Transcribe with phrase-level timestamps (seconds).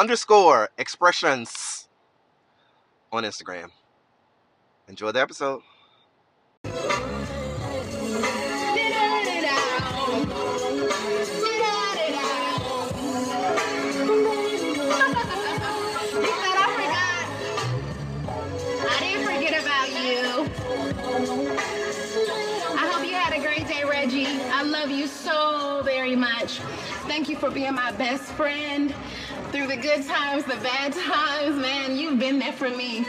[0.00, 1.86] underscore expressions
[3.12, 3.68] on Instagram.
[4.88, 5.60] Enjoy the episode.
[6.64, 6.70] I
[19.00, 20.48] didn't forget about you.
[22.74, 24.24] I hope you had a great day, Reggie.
[24.50, 26.60] I love you so very much.
[27.06, 28.94] Thank you for being my best friend
[29.50, 31.96] through the good times, the bad times, man.
[31.96, 33.04] You've been there for me.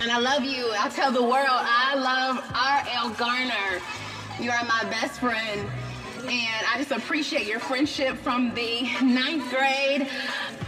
[0.00, 0.72] And I love you.
[0.78, 3.10] I'll tell the world I love R.L.
[3.10, 3.82] Garner.
[4.40, 5.68] You are my best friend.
[6.24, 10.08] And I just appreciate your friendship from the ninth grade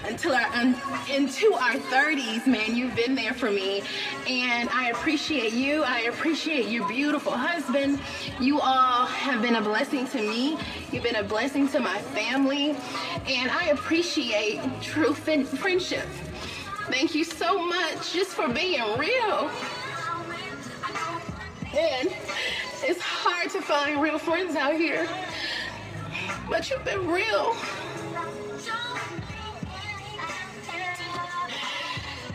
[0.04, 0.74] until our um,
[1.08, 2.74] into our 30s, man.
[2.74, 3.82] You've been there for me,
[4.28, 5.84] and I appreciate you.
[5.84, 8.00] I appreciate your beautiful husband.
[8.40, 10.58] You all have been a blessing to me.
[10.90, 12.70] You've been a blessing to my family,
[13.28, 16.06] and I appreciate true friendship.
[16.90, 19.50] Thank you so much just for being real.
[21.76, 22.12] And
[22.82, 25.08] it's hard to find real friends out here.
[26.48, 27.56] But you've been real.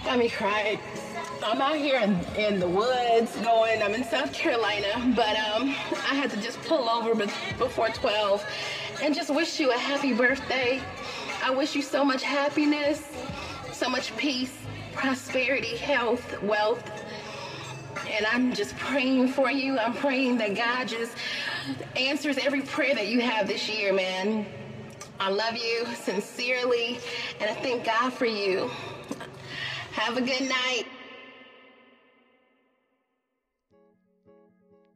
[0.04, 0.80] Got me crying.
[1.44, 5.70] I'm out here in, in, the woods going, I'm in South Carolina, but um,
[6.10, 7.16] I had to just pull over
[7.58, 8.46] before 12
[9.02, 10.82] and just wish you a happy birthday.
[11.44, 13.08] I wish you so much happiness,
[13.72, 14.58] so much peace,
[14.94, 16.84] prosperity, health, wealth.
[18.10, 19.78] And I'm just praying for you.
[19.78, 21.16] I'm praying that God just
[21.96, 24.46] answers every prayer that you have this year, man.
[25.20, 27.00] I love you sincerely,
[27.40, 28.70] and I thank God for you.
[29.92, 30.86] Have a good night.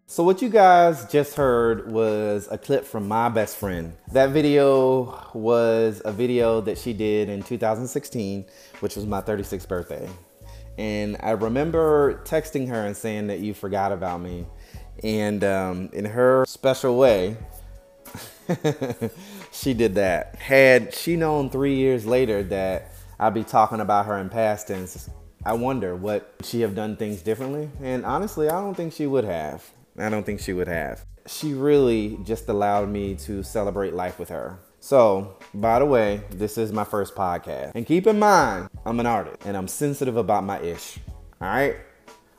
[0.07, 3.94] So, what you guys just heard was a clip from my best friend.
[4.12, 8.45] That video was a video that she did in 2016,
[8.80, 10.07] which was my 36th birthday.
[10.78, 14.46] And I remember texting her and saying that you forgot about me.
[15.04, 17.38] And um, in her special way,
[19.52, 20.36] she did that.
[20.36, 25.10] Had she known three years later that I'd be talking about her in past tense,
[25.46, 27.70] I wonder what she have done things differently.
[27.82, 29.70] And honestly, I don't think she would have.
[29.98, 31.06] I don't think she would have.
[31.28, 34.60] She really just allowed me to celebrate life with her.
[34.84, 37.72] So, by the way, this is my first podcast.
[37.74, 41.00] And keep in mind, I'm an artist and I'm sensitive about my ish.
[41.40, 41.78] All right?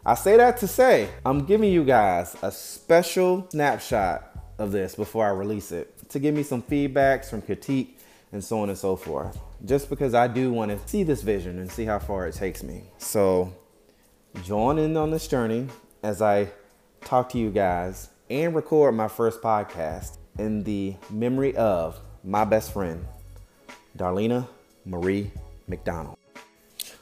[0.04, 5.24] I say that to say, I'm giving you guys a special snapshot of this before
[5.24, 7.98] I release it to give me some feedback, some critique,
[8.30, 9.38] and so on and so forth.
[9.64, 12.62] Just because I do want to see this vision and see how far it takes
[12.62, 12.82] me.
[12.98, 13.54] So,
[14.42, 15.68] join in on this journey
[16.02, 16.48] as I
[17.00, 22.72] talk to you guys and record my first podcast in the memory of my best
[22.72, 23.04] friend,
[23.96, 24.48] Darlena
[24.84, 25.30] Marie
[25.68, 26.16] McDonald.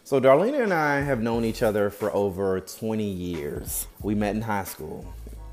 [0.05, 3.87] So, Darlena and I have known each other for over 20 years.
[4.03, 5.07] We met in high school.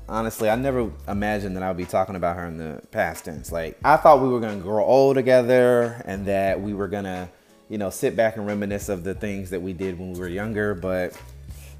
[0.08, 3.52] Honestly, I never imagined that I would be talking about her in the past tense.
[3.52, 7.30] Like, I thought we were gonna grow old together and that we were gonna,
[7.68, 10.28] you know, sit back and reminisce of the things that we did when we were
[10.28, 11.16] younger, but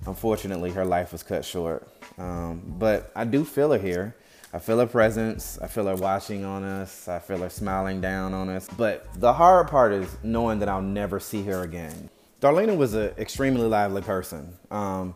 [0.06, 1.88] unfortunately, her life was cut short.
[2.19, 4.14] Um, but I do feel her here.
[4.52, 5.58] I feel her presence.
[5.62, 7.08] I feel her watching on us.
[7.08, 8.69] I feel her smiling down on us.
[8.76, 12.11] But the hard part is knowing that I'll never see her again.
[12.41, 14.55] Darlena was an extremely lively person.
[14.70, 15.14] Um,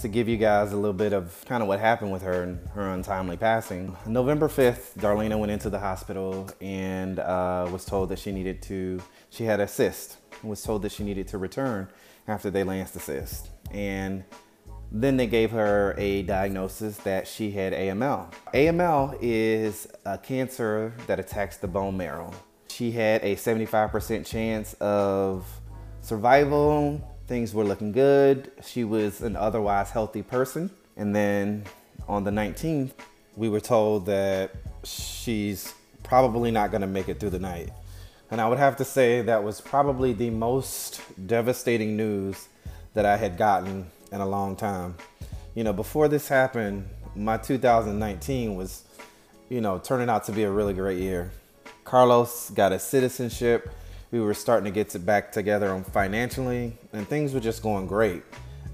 [0.00, 2.66] to give you guys a little bit of kind of what happened with her and
[2.68, 3.94] her untimely passing.
[4.06, 9.02] November 5th, Darlena went into the hospital and uh, was told that she needed to,
[9.28, 11.88] she had a cyst, was told that she needed to return
[12.26, 13.48] after they lanced the cyst.
[13.72, 14.24] And
[14.92, 18.32] then they gave her a diagnosis that she had AML.
[18.52, 22.32] AML is a cancer that attacks the bone marrow.
[22.68, 25.46] She had a 75% chance of
[26.00, 27.00] survival.
[27.28, 28.50] Things were looking good.
[28.64, 30.70] She was an otherwise healthy person.
[30.96, 31.64] And then
[32.08, 32.92] on the 19th,
[33.36, 34.50] we were told that
[34.82, 35.72] she's
[36.02, 37.70] probably not gonna make it through the night.
[38.30, 42.48] And I would have to say that was probably the most devastating news
[42.94, 44.94] that I had gotten in a long time.
[45.54, 48.84] You know, before this happened, my 2019 was,
[49.48, 51.32] you know, turning out to be a really great year.
[51.84, 53.70] Carlos got a citizenship.
[54.10, 58.22] We were starting to get back together on financially, and things were just going great.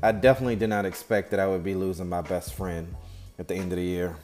[0.03, 2.95] I definitely did not expect that I would be losing my best friend
[3.39, 4.17] at the end of the year.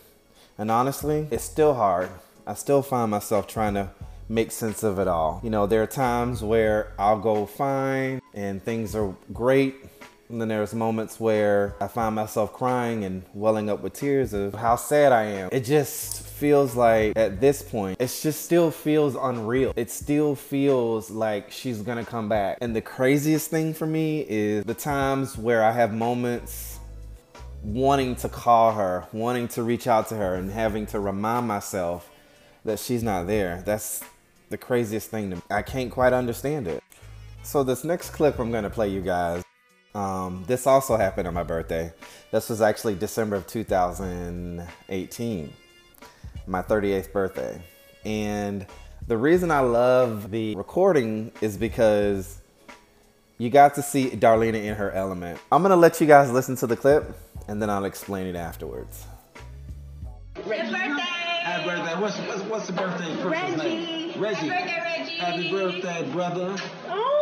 [0.59, 2.11] And honestly, it's still hard.
[2.47, 3.91] I still find myself trying to
[4.29, 5.41] make sense of it all.
[5.43, 9.92] You know, there are times where I'll go fine and things are great,
[10.33, 14.55] and then there's moments where I find myself crying and welling up with tears of
[14.55, 15.51] how sad I am.
[15.53, 19.75] It just feels like at this point, it just still feels unreal.
[19.77, 22.57] It still feels like she's gonna come back.
[22.63, 26.81] And the craziest thing for me is the times where I have moments
[27.63, 32.11] wanting to call her, wanting to reach out to her, and having to remind myself
[32.65, 33.63] that she's not there.
[33.67, 34.03] That's
[34.49, 35.43] the craziest thing to me.
[35.51, 36.83] I can't quite understand it.
[37.43, 39.42] So this next clip I'm gonna play you guys
[39.95, 41.93] um, this also happened on my birthday.
[42.31, 45.53] This was actually December of 2018,
[46.47, 47.61] my 38th birthday.
[48.05, 48.67] And
[49.07, 52.39] the reason I love the recording is because
[53.39, 55.41] you got to see Darlena in her element.
[55.51, 57.05] I'm gonna let you guys listen to the clip
[57.49, 59.05] and then I'll explain it afterwards.
[60.35, 61.03] Happy birthday!
[61.43, 62.01] Happy birthday.
[62.01, 63.57] What's, what's, what's the birthday person's Reggie.
[63.57, 64.21] name?
[64.21, 64.49] Reggie.
[64.49, 65.17] Happy birthday, Reggie.
[65.19, 66.57] Happy birthday, brother.
[66.89, 67.22] Oh.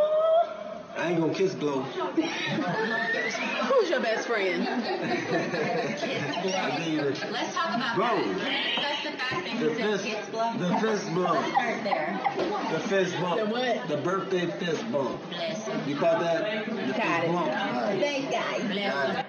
[1.01, 1.81] I ain't gonna kiss blow.
[1.83, 4.69] Who's your best friend?
[4.69, 8.23] I give you the, Let's talk about Bro.
[8.35, 8.67] that.
[8.77, 10.53] That's the fact that the fist, kiss blow.
[10.59, 12.21] the fist blow, Start there.
[12.73, 13.89] the fist bump, The what?
[13.89, 15.19] the birthday fist bump.
[15.31, 15.81] Bless him.
[15.89, 16.67] You caught that?
[16.67, 17.33] The Got fist it.
[17.33, 17.47] bump.
[17.47, 17.99] All right.
[18.01, 18.63] Thanks, guys.
[18.71, 19.25] Bless him.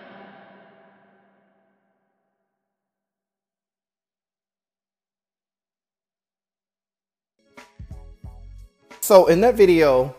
[9.01, 10.15] So in that video,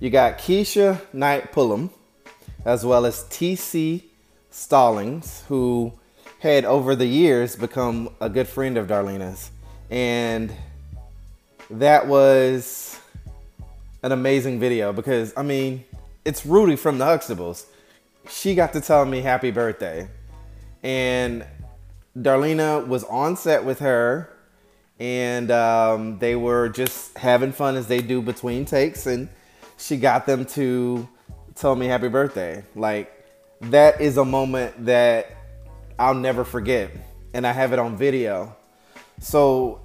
[0.00, 1.90] you got Keshia Knight Pulliam,
[2.64, 4.02] as well as TC
[4.50, 5.92] Stallings, who
[6.40, 9.50] had over the years become a good friend of Darlena's.
[9.90, 10.52] And
[11.70, 12.98] that was
[14.02, 15.84] an amazing video because, I mean,
[16.24, 17.64] it's Rudy from the Huxtables.
[18.28, 20.08] She got to tell me happy birthday.
[20.82, 21.46] And
[22.16, 24.30] Darlena was on set with her
[24.98, 29.28] and um, they were just having fun as they do between takes and
[29.76, 31.08] she got them to
[31.54, 32.64] tell me happy birthday.
[32.74, 33.12] Like
[33.60, 35.32] that is a moment that
[35.98, 36.90] i'll never forget
[37.32, 38.54] and i have it on video.
[39.20, 39.80] So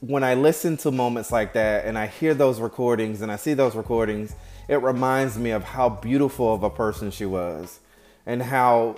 [0.00, 3.52] when i listen to moments like that and i hear those recordings and i see
[3.52, 4.34] those recordings
[4.66, 7.80] it reminds me of how beautiful of a person she was
[8.24, 8.96] and how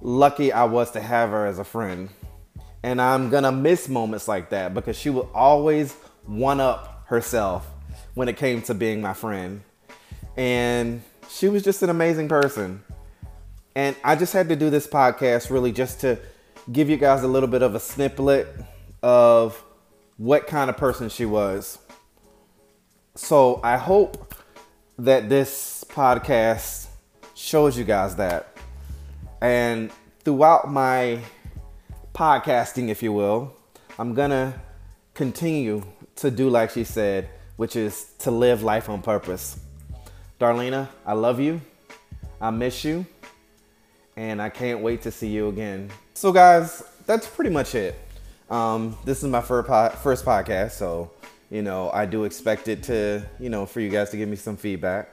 [0.00, 2.08] lucky i was to have her as a friend.
[2.82, 5.92] And I'm gonna miss moments like that because she would always
[6.24, 7.66] one up herself
[8.16, 9.60] when it came to being my friend.
[10.38, 12.82] And she was just an amazing person.
[13.74, 16.18] And I just had to do this podcast really just to
[16.72, 18.48] give you guys a little bit of a snippet
[19.02, 19.62] of
[20.16, 21.78] what kind of person she was.
[23.14, 24.34] So I hope
[24.98, 26.86] that this podcast
[27.34, 28.56] shows you guys that.
[29.42, 29.90] And
[30.24, 31.20] throughout my
[32.14, 33.54] podcasting, if you will,
[33.98, 34.58] I'm gonna
[35.12, 35.82] continue
[36.16, 39.58] to do like she said, which is to live life on purpose.
[40.40, 41.60] Darlena, I love you.
[42.40, 43.06] I miss you.
[44.16, 45.90] And I can't wait to see you again.
[46.14, 47.98] So, guys, that's pretty much it.
[48.50, 51.10] Um, this is my first, first podcast, so
[51.50, 54.36] you know I do expect it to, you know, for you guys to give me
[54.36, 55.08] some feedback.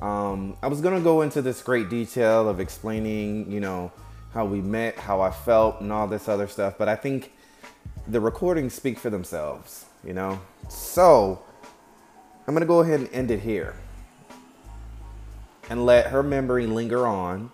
[0.00, 3.90] Um, I was gonna go into this great detail of explaining, you know,
[4.32, 6.74] how we met, how I felt, and all this other stuff.
[6.78, 7.32] But I think
[8.06, 10.40] the recordings speak for themselves, you know?
[10.68, 11.40] So
[12.46, 13.74] I'm gonna go ahead and end it here
[15.68, 17.50] and let her memory linger on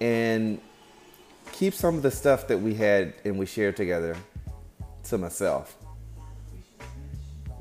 [0.00, 0.60] and
[1.52, 4.16] keep some of the stuff that we had and we shared together
[5.04, 5.76] to myself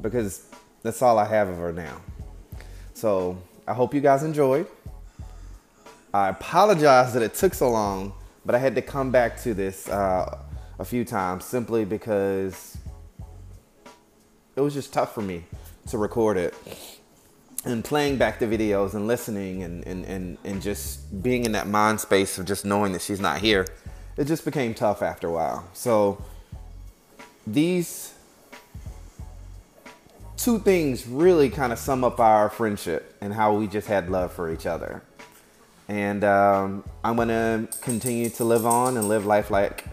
[0.01, 0.47] because
[0.83, 2.01] that's all I have of her now.
[2.93, 3.37] So
[3.67, 4.67] I hope you guys enjoyed.
[6.13, 8.13] I apologize that it took so long,
[8.45, 10.37] but I had to come back to this uh,
[10.79, 12.77] a few times simply because
[14.55, 15.43] it was just tough for me
[15.87, 16.53] to record it.
[17.65, 21.67] And playing back the videos and listening and, and, and, and just being in that
[21.67, 23.65] mind space of just knowing that she's not here,
[24.17, 25.67] it just became tough after a while.
[25.73, 26.23] So
[27.47, 28.13] these
[30.37, 34.31] two things really kind of sum up our friendship and how we just had love
[34.31, 35.01] for each other.
[35.87, 39.85] And um, I'm going to continue to live on and live life like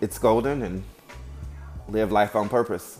[0.00, 0.84] it's golden and
[1.88, 2.98] live life on purpose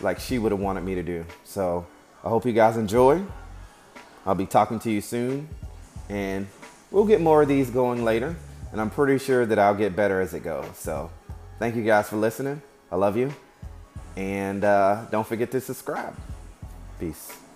[0.00, 1.24] like she would have wanted me to do.
[1.44, 1.86] So
[2.24, 3.22] I hope you guys enjoy.
[4.26, 5.48] I'll be talking to you soon.
[6.08, 6.46] And
[6.90, 8.36] we'll get more of these going later.
[8.72, 10.66] And I'm pretty sure that I'll get better as it goes.
[10.74, 11.10] So
[11.58, 12.60] thank you guys for listening.
[12.90, 13.34] I love you.
[14.16, 16.14] And uh, don't forget to subscribe.
[16.98, 17.47] Peace.